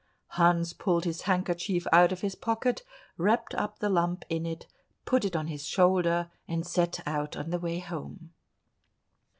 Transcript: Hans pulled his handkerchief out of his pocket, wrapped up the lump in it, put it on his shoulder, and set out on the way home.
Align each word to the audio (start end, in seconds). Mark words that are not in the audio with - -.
Hans 0.29 0.73
pulled 0.73 1.05
his 1.05 1.21
handkerchief 1.29 1.85
out 1.93 2.11
of 2.11 2.21
his 2.21 2.33
pocket, 2.33 2.81
wrapped 3.17 3.53
up 3.53 3.77
the 3.77 3.87
lump 3.89 4.25
in 4.29 4.47
it, 4.47 4.65
put 5.05 5.23
it 5.23 5.35
on 5.35 5.45
his 5.45 5.67
shoulder, 5.67 6.31
and 6.47 6.65
set 6.65 7.01
out 7.07 7.37
on 7.37 7.51
the 7.51 7.59
way 7.59 7.77
home. 7.77 8.33